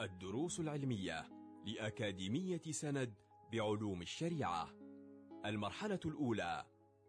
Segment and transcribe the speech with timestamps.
[0.00, 1.28] الدروس العلمية
[1.66, 3.14] لأكاديمية سند
[3.52, 4.70] بعلوم الشريعة.
[5.46, 6.66] المرحلة الأولى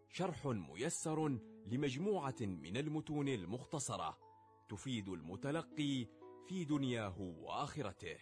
[0.10, 4.17] شرح ميسر لمجموعة من المتون المختصرة
[4.70, 6.07] تفيد المتلقي
[6.47, 8.17] في دنياه وآخرته.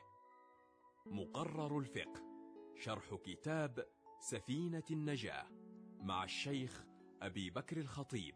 [1.05, 2.23] مقرر الفقه
[2.75, 3.86] شرح كتاب
[4.20, 5.47] سفينة النجاة
[6.02, 6.86] مع الشيخ
[7.21, 8.36] أبي بكر الخطيب.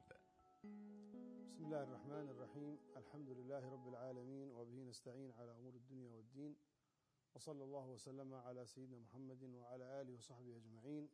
[1.72, 6.56] الله الرحمن الرحيم الحمد لله رب العالمين وبه نستعين على أمور الدنيا والدين
[7.34, 11.10] وصلى الله وسلم على سيدنا محمد وعلى آله وصحبه أجمعين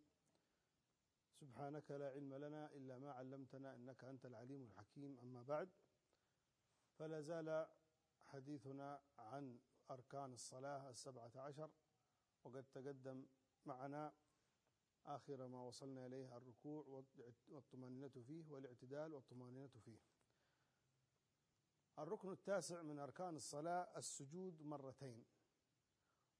[1.34, 5.70] سبحانك لا علم لنا إلا ما علمتنا إنك أنت العليم الحكيم أما بعد
[6.98, 7.68] فلا زال
[8.22, 9.60] حديثنا عن
[9.92, 11.70] أركان الصلاة السبعة عشر
[12.44, 13.26] وقد تقدم
[13.66, 14.14] معنا
[15.06, 17.04] آخر ما وصلنا إليه الركوع
[17.48, 20.17] والطمأنينة فيه والاعتدال والطمأنينة فيه
[22.00, 25.26] الركن التاسع من أركان الصلاة السجود مرتين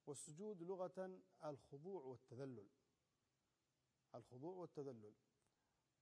[0.08, 2.68] والسجود لغة الخضوع والتذلل.
[4.16, 5.14] الخضوع والتذلل.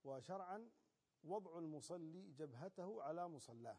[0.04, 0.70] وشرعا
[1.24, 3.78] وضع المصلي جبهته على مصلاه.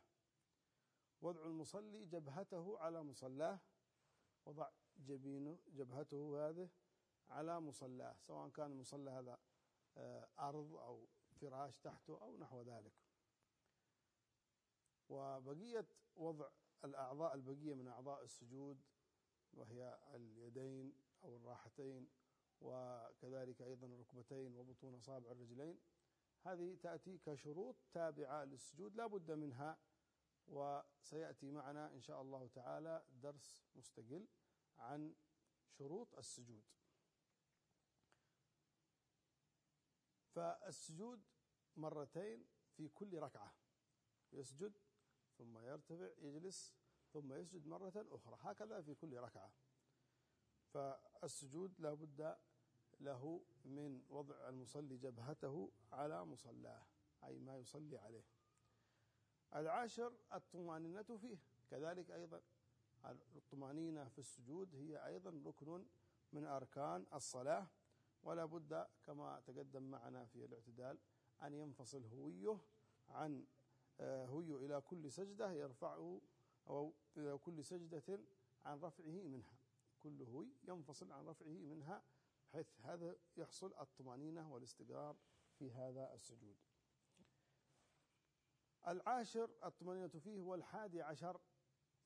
[1.22, 3.60] وضع المصلي جبهته على مصلاه.
[4.46, 6.70] وضع جبينه جبهته هذه
[7.30, 9.40] على مصلاه سواء كان المصلى هذا
[10.40, 11.08] أرض أو
[11.42, 12.94] فراش تحته أو نحو ذلك.
[15.10, 16.50] وبقية وضع
[16.86, 18.82] الأعضاء البقية من أعضاء السجود
[19.54, 22.10] وهي اليدين أو الراحتين
[22.62, 25.80] وكذلك أيضا الركبتين وبطون أصابع الرجلين.
[26.42, 29.78] هذه تأتي كشروط تابعة للسجود لا بد منها
[30.48, 34.28] وسيأتي معنا إن شاء الله تعالى درس مستقل
[34.78, 35.16] عن
[35.70, 36.64] شروط السجود.
[40.36, 41.22] فالسجود
[41.76, 43.54] مرتين في كل ركعة
[44.32, 44.78] يسجد
[45.38, 46.74] ثم يرتفع يجلس
[47.14, 48.38] ثم يسجد مرة أخرى.
[48.42, 49.52] هكذا في كل ركعة.
[50.74, 52.38] فالسجود لا بد
[53.00, 56.86] له من وضع المصلي جبهته على مصلاه
[57.24, 58.24] أي ما يصلي عليه.
[59.56, 61.38] العاشر الطمأنينة فيه.
[61.70, 62.42] كذلك أيضا
[63.36, 65.86] الطمأنينة في السجود هي أيضا ركن
[66.32, 67.68] من أركان الصلاة.
[68.24, 71.00] ولا بد كما تقدم معنا في الاعتدال
[71.44, 72.58] أن ينفصل هويه
[73.10, 73.46] عن
[74.02, 76.22] هويه إلى كل سجدة يرفعه
[76.68, 78.20] أو إلى كل سجدة
[78.66, 79.58] عن رفعه منها.
[80.00, 82.04] كل هوي ينفصل عن رفعه منها
[82.54, 85.16] بحيث هذا يحصل الطمأنينة والاستقرار
[85.60, 86.58] في هذا السجود.
[88.88, 91.42] العاشر الطمأنينة فيه هو الحادي عشر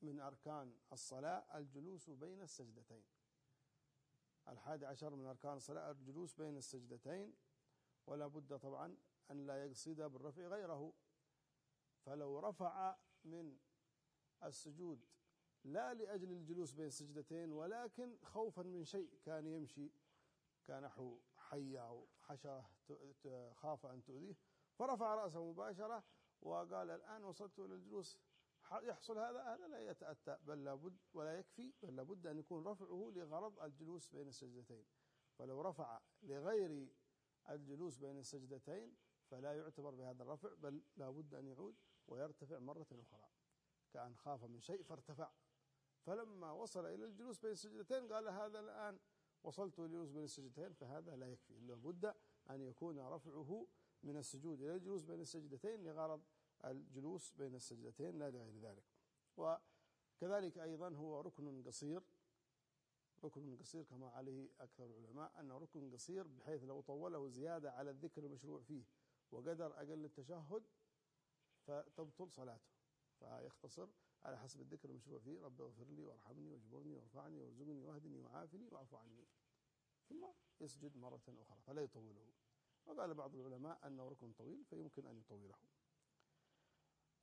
[0.02, 3.03] من أركان الصلاة الجلوس بين السجدتين.
[4.47, 7.34] الحادي عشر من أركان الصلاة الجلوس بين السجدتين.
[8.08, 8.97] ولا بد طبعا
[9.31, 10.94] أن لا يقصد بالرفع غيره.
[12.06, 13.57] فلو رفع من
[14.44, 15.06] السجود
[15.63, 19.91] لا لأجل الجلوس بين السجدتين ولكن خوفا من شيء كان يمشي
[20.67, 22.72] كنحو حية أو حشرة
[23.53, 24.35] خاف أن تؤذيه.
[24.73, 26.03] فرفع رأسه مباشرة
[26.41, 28.19] وقال الآن وصلت إلى الجلوس.
[28.72, 33.59] يحصل هذا؟ هذا لا يتأتى بل لابد ولا يكفي بل لابد أن يكون رفعه لغرض
[33.59, 34.85] الجلوس بين السجدتين.
[35.38, 36.88] فلو رفع لغير
[37.50, 38.95] الجلوس بين السجدتين
[39.29, 41.75] فلا يعتبر بهذا الرفع بل لابد أن يعود.
[42.11, 43.29] ويرتفع مرة أخرى
[43.94, 45.31] كأن خاف من شيء فارتفع.
[46.05, 48.99] فلما وصل إلى الجلوس بين السجدتين قال هذا الآن
[49.44, 51.59] وصلت إلى الجلوس بين السجدتين فهذا لا يكفي.
[51.59, 52.13] لابد
[52.49, 53.67] أن يكون رفعه
[54.03, 56.22] من السجود إلى الجلوس بين السجدتين لغرض
[56.66, 58.83] الجلوس بين السجدتين لا لغير ذلك.
[59.38, 62.03] وكذلك أيضا هو ركن قصير.
[63.23, 68.25] ركن قصير كما عليه أكثر العلماء أنه ركن قصير بحيث لو طوله زيادة على الذكر
[68.25, 68.83] المشروع فيه
[69.31, 70.63] وقدر أقل التشهد
[71.72, 72.72] فتبطل صلاته.
[73.20, 73.88] فيختصر
[74.24, 78.96] على حسب الذكر المشروع فيه رب اغفر لي وارحمني واجبرني وارفعني وارزقني واهدني وعافني واعف
[78.96, 79.28] عني.
[80.09, 80.26] ثم
[80.59, 82.28] يسجد مرة أخرى فلا يطوله.
[82.86, 85.56] وقال بعض العلماء أنه ركن طويل فيمكن أن يطوله.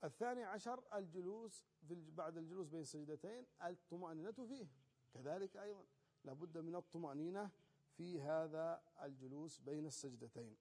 [0.05, 4.69] الثاني عشر الجلوس في بعد الجلوس بين السجدتين الطمأنينة فيه.
[5.15, 5.87] كذلك أيضا
[6.25, 7.51] لابد من الطمأنينة
[7.97, 10.56] في هذا الجلوس بين السجدتين.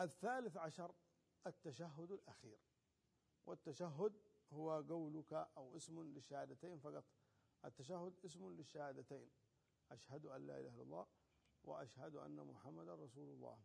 [0.00, 0.94] الثالث عشر
[1.46, 2.58] التشهد الأخير.
[3.46, 4.12] والتشهد
[4.52, 7.04] هو قولك أو اسم للشهادتين فقط.
[7.64, 9.30] التشهد اسم للشهادتين.
[9.90, 11.06] أشهد أن لا إله إلا الله
[11.64, 13.58] وأشهد أن محمدا رسول الله.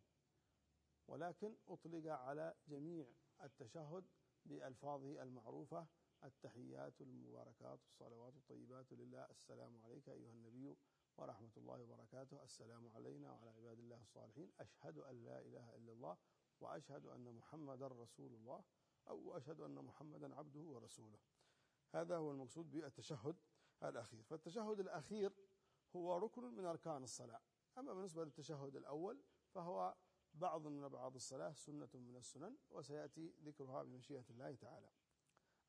[1.07, 3.05] ولكن أطلق على جميع
[3.43, 4.05] التشهد
[4.45, 5.87] بألفاظه المعروفة
[6.23, 9.25] التحيات المباركات الصلوات الطيبات لله.
[9.25, 10.77] السلام عليك أيها النبي.
[11.19, 12.43] ورحمة الله وبركاته.
[12.43, 14.51] السلام علينا وعلى عباد الله الصالحين.
[14.59, 16.17] أشهد أن لا إله إلا الله
[16.61, 18.63] وأشهد أن محمدا رسول الله
[19.07, 21.19] أو أشهد أن محمدا عبده ورسوله.
[21.95, 23.35] هذا هو المقصود بالتشهد
[23.83, 24.23] الأخير.
[24.23, 25.33] فالتشهد الأخير
[25.95, 27.41] هو ركن من أركان الصلاة.
[27.77, 29.95] أما بالنسبة للتشهد الأول فهو
[30.33, 34.89] بعض من بعض الصلاة سنة من السنن وسيأتي ذكرها بمشيئة الله تعالى.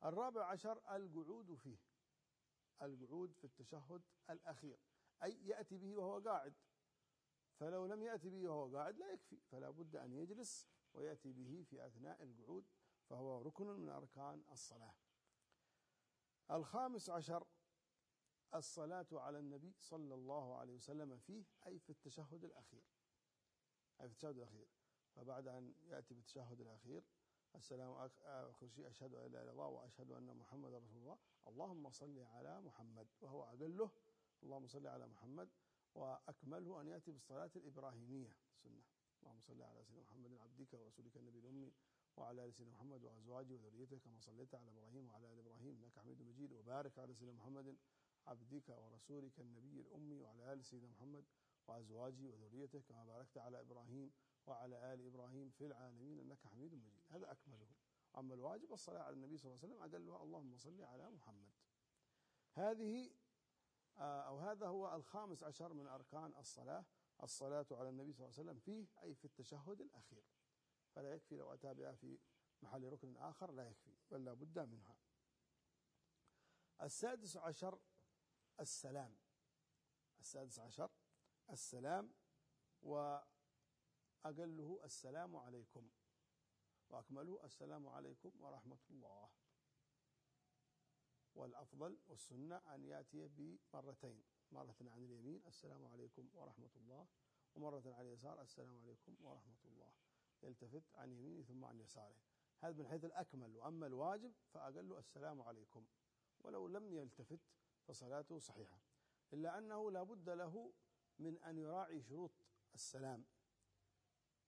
[0.03, 1.77] الرابع عشر القعود فيه
[2.81, 4.79] القعود في التشهد الأخير.
[5.23, 6.53] أي يأتي به وهو قاعد.
[7.55, 11.85] فلو لم يأتي به وهو قاعد لا يكفي فلا بد أن يجلس ويأتي به في
[11.85, 12.65] أثناء القعود
[13.09, 14.93] فهو ركن من أركان الصلاة.
[16.51, 17.47] الخامس عشر
[18.55, 22.83] الصلاة على النبي صلى الله عليه وسلم فيه أي في التشهد الأخير.
[24.01, 24.67] أي في التشهد الأخير.
[25.15, 27.03] فبعد أن يأتي بالتشهد الأخير
[27.55, 31.17] السلام آخر شيء أشهد أن لا إله إلا الله وأشهد أن محمد رسول الله
[31.47, 33.91] اللهم صل على محمد وهو أقله
[34.43, 35.49] اللهم صل على محمد
[35.95, 38.37] وأكمله أن يأتي بالصلاة الإبراهيمية.
[38.63, 38.83] سنة.
[39.21, 41.73] اللهم صل على سيدنا محمد عبدك ورسولك النبي الأمي
[42.17, 46.21] وعلى آل سيدنا محمد وأزواجه وذريته كما صليت على إبراهيم وعلى آل إبراهيم إنك حميد
[46.21, 46.51] مجيد.
[46.51, 47.77] وبارك على سيدنا محمد
[48.27, 51.25] عبدك ورسولك النبي الأمي وعلى آل سيدنا محمد
[51.67, 54.11] وأزواجه وذريته كما باركت على إبراهيم
[54.47, 57.03] وعلى آل إبراهيم في العالمين إنك حميد مجيد.
[57.09, 57.67] هذا أكمله.
[58.17, 61.51] أما الواجب الصلاة على النبي صلى الله عليه وسلم اقلها اللهم صل على محمد.
[62.53, 63.11] هذه
[64.51, 66.85] هذا هو الخامس عشر من أركان الصلاة
[67.23, 70.23] الصلاة على النبي صلى الله عليه وسلم فيه أي في التشهد الأخير.
[70.95, 72.19] فلا يكفي لو أتى بها في
[72.61, 74.97] محل ركن آخر لا يكفي بل لا بد منها.
[76.81, 77.79] السادس عشر
[78.59, 79.17] السلام.
[80.19, 80.91] السادس عشر
[81.49, 82.13] السلام
[82.81, 83.25] وأقله
[84.83, 85.89] السلام عليكم.
[86.89, 89.29] وأكمله السلام عليكم ورحمة الله.
[91.35, 94.30] والأفضل والسنة أن يأتي بمرتين.
[94.53, 97.07] مرة عن اليمين السلام عليكم ورحمة الله.
[97.55, 99.91] ومرة على اليسار السلام عليكم ورحمة الله.
[100.43, 102.15] يلتفت عن يمينه ثم عن يساره.
[102.59, 103.55] هذا من حيث الأكمل.
[103.55, 105.85] وأما الواجب فأقل السلام عليكم.
[106.39, 107.39] ولو لم يلتفت
[107.87, 108.79] فصلاته صحيحة.
[109.33, 110.73] إلا أنه لا بد له
[111.19, 112.31] من أن يراعي شروط
[112.73, 113.25] السلام.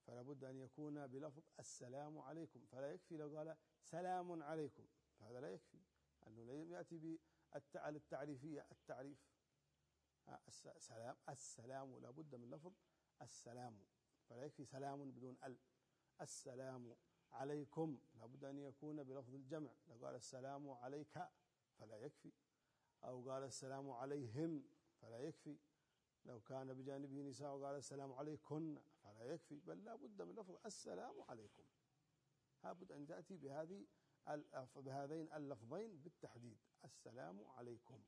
[0.08, 2.66] فلا بد أن يكون بلفظ السلام عليكم.
[2.66, 4.88] فلا يكفي لو قال سلام عليكم.
[5.20, 5.80] فهذا لا يكفي.
[6.28, 7.20] أنه لا يأتي
[7.74, 9.33] بالتعريفية التعريف
[10.28, 12.74] السلام السلام لا بد من لفظ
[13.22, 13.80] السلام
[14.30, 15.58] فلا يكفي سلام بدون ال.
[16.22, 16.96] السلام
[17.32, 19.72] عليكم لابد أن يكون بلفظ الجمع.
[19.88, 21.28] لو قال السلام عليك
[21.78, 22.32] فلا يكفي.
[23.04, 24.64] أو قال السلام عليهم
[25.02, 25.58] فلا يكفي.
[26.26, 29.60] لو كان بجانبه نساء وقال السلام عليكن فلا يكفي.
[29.60, 31.64] بل لا بد من لفظ السلام عليكم.
[32.64, 33.88] لابد أن تأتي بهذه
[34.76, 36.58] بهذين اللفظين بالتحديد.
[36.86, 38.04] السلام عليكم.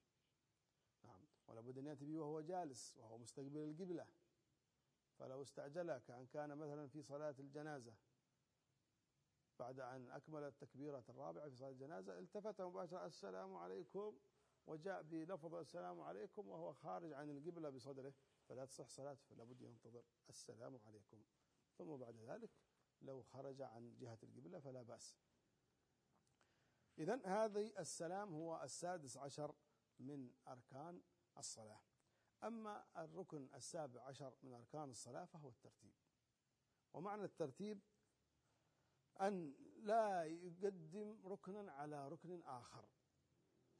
[1.04, 1.35] نعم.
[1.48, 4.08] ولا بد أن يأتي به وهو جالس وهو مستقبل القبلة.
[5.20, 7.94] فلو استعجل كأن كان مثلا في صلاة الجنازة
[9.60, 14.20] بعد أن أكمل التكبيرة الرابعة في صلاة الجنازة التفت مباشرة السلام عليكم
[14.68, 18.14] وجاء بلفظ السلام عليكم وهو خارج عن القبلة بصدره
[18.50, 20.04] فلا تصح صلاته فلا بد ينتظر.
[20.30, 21.24] السلام عليكم.
[21.78, 22.52] ثم بعد ذلك
[23.02, 25.16] لو خرج عن جهة القبلة فلا بأس.
[26.98, 29.56] إذا هذه السلام هو السادس عشر
[30.00, 31.02] من أركان
[31.38, 31.82] الصلاة.
[32.44, 35.94] أما الركن السابع عشر من أركان الصلاة فهو الترتيب.
[36.94, 37.82] ومعنى الترتيب
[39.22, 42.86] أن لا يقدم ركنا على ركن آخر.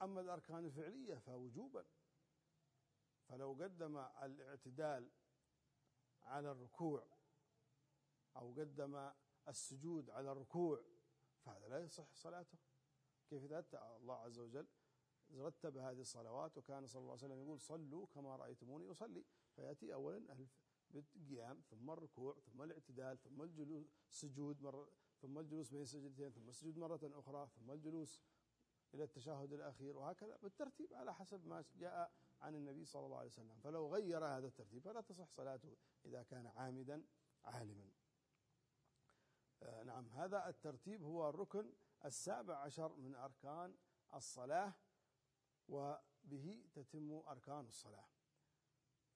[0.02, 1.86] أما الأركان الفعلية فوجوبا
[3.28, 5.12] فلو قدم الاعتدال
[6.24, 7.08] على الركوع
[8.36, 9.12] أو قدم
[9.48, 10.84] السجود على الركوع
[11.40, 12.58] فهذا لا يصح صلاته.
[13.30, 13.66] كيف إذا
[13.98, 14.68] الله عز وجل
[15.38, 19.26] رتب هذه الصلوات وكان صلى الله عليه وسلم يقول صلوا كما رأيتموني أصلي.
[19.56, 20.48] فيأتي أولا
[20.90, 24.90] بالقيام ثم الركوع ثم الاعتدال ثم الجلوس السجود مرة
[25.22, 28.22] ثم الجلوس بين السجدتين ثم السجود مرة أخرى ثم الجلوس
[28.94, 32.12] إلى التشهد الأخير وهكذا بالترتيب على حسب ما جاء
[32.42, 33.60] عن النبي صلى الله عليه وسلم.
[33.60, 37.04] فلو غير هذا الترتيب فلا تصح صلاته إذا كان عامدا
[37.44, 37.92] عالما.
[39.64, 41.74] آه نعم هذا الترتيب هو الركن
[42.06, 43.76] السابع عشر من أركان
[44.14, 44.74] الصلاة.
[45.68, 48.08] وبه تتم أركان الصلاة.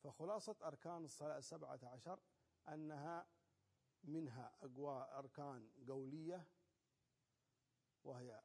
[0.04, 2.20] فخلاصة أركان الصلاة السبعة عشر
[2.68, 3.28] أنها
[4.04, 6.48] منها أقوى أركان قولية
[8.04, 8.44] وهي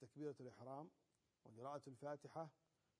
[0.00, 0.90] تكبيرة الإحرام
[1.44, 2.50] وقراءة الفاتحة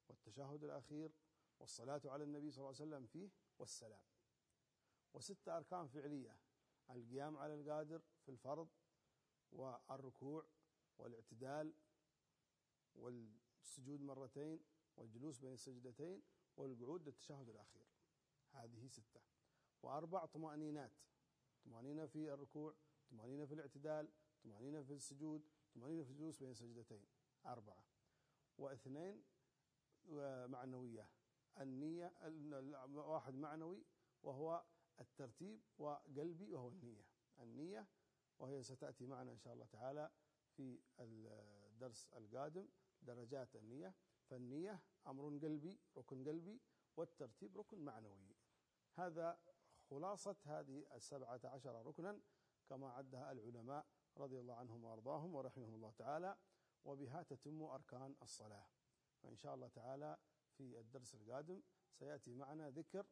[0.08, 1.12] والتشهد الأخير
[1.58, 4.04] والصلاة على النبي صلى الله عليه وسلم فيه والسلام.
[5.12, 6.36] وستة أركان فعلية
[6.90, 8.68] القيام على القادر في الفرض
[9.52, 10.46] والركوع
[10.98, 11.74] والاعتدال
[12.94, 14.60] وال السجود مرتين
[14.96, 16.22] والجلوس بين السجدتين
[16.56, 17.86] والقعود للتشهد الأخير.
[18.50, 19.20] هذه ستة.
[19.82, 20.92] وأربع طمأنينات.
[21.64, 22.74] طمأنينة في الركوع
[23.10, 24.08] طمأنينة في الاعتدال
[24.44, 27.06] طمأنينة في السجود طمأنينة في الجلوس بين السجدتين.
[27.46, 27.84] أربعة.
[28.58, 29.24] واثنين
[30.46, 31.08] معنوية.
[31.58, 32.14] النية
[32.94, 33.84] واحد معنوي
[34.22, 34.64] وهو
[35.00, 37.06] الترتيب وقلبي وهو النية.
[37.40, 37.88] النية
[38.38, 40.10] وهي ستأتي معنا إن شاء الله تعالى
[40.56, 42.68] في الدرس القادم
[43.02, 43.94] درجات النية
[44.30, 46.60] فالنية أمر قلبي ركن قلبي
[46.96, 48.36] والترتيب ركن معنوي.
[48.94, 49.38] هذا
[49.90, 52.20] خلاصة هذه السبعة عشر ركنا
[52.68, 56.36] كما عدها العلماء رضي الله عنهم وأرضاهم ورحمهم الله تعالى
[56.84, 58.66] وبها تتم أركان الصلاة.
[59.22, 60.18] فإن شاء الله تعالى
[60.56, 63.06] في الدرس القادم سيأتي معنا ذكر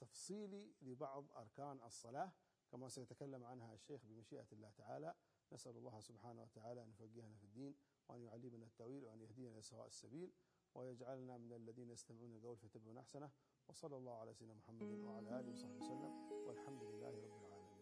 [0.00, 2.32] تفصيلي لبعض أركان الصلاة
[2.70, 5.14] كما سيتكلم عنها الشيخ بمشيئة الله تعالى
[5.54, 7.74] نسأل الله سبحانه وتعالى أن يفقهنا في الدين
[8.08, 10.30] وأن يعلمنا التأويل وأن يهدينا إلى سواء السبيل
[10.74, 13.30] ويجعلنا من الذين يستمعون القول فيتبعون أحسنه.
[13.68, 16.12] وصلى الله على سيدنا محمد وعلى آله وصحبه وسلم.
[16.46, 17.78] والحمد لله رب العالمين.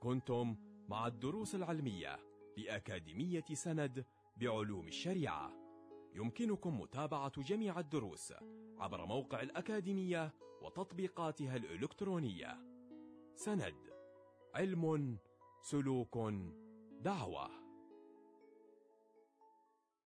[0.00, 0.56] كنتم
[0.88, 2.18] مع الدروس العلمية
[2.56, 4.04] لأكاديمية سند
[4.36, 5.52] بعلوم الشريعة.
[6.14, 8.32] يمكنكم متابعة جميع الدروس
[8.78, 12.58] عبر موقع الأكاديمية وتطبيقاتها الإلكترونية.
[13.34, 13.74] سند
[14.54, 15.18] علم
[15.60, 16.16] سلوك
[17.04, 17.63] دعوه